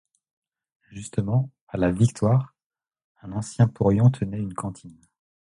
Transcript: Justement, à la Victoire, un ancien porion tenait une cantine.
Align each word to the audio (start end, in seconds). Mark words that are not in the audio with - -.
Justement, 0.89 1.51
à 1.67 1.77
la 1.77 1.91
Victoire, 1.91 2.55
un 3.21 3.33
ancien 3.33 3.67
porion 3.67 4.09
tenait 4.09 4.39
une 4.39 4.55
cantine. 4.55 4.97